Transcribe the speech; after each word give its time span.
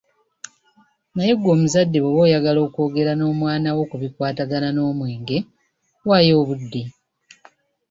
Naye 1.13 1.33
ggwe 1.35 1.49
omuzadde 1.55 1.97
bwoba 1.99 2.19
oyagala 2.27 2.59
okwogera 2.67 3.11
n’omwana 3.15 3.69
wo 3.77 3.83
ku 3.89 3.95
bikwatagana 4.01 4.69
n’omwenge, 4.71 5.37
waayo 6.07 6.33
obudde. 6.41 6.81